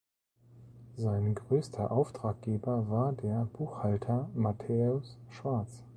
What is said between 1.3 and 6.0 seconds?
größter Auftraggeber war der Buchhalter Matthäus Schwarz.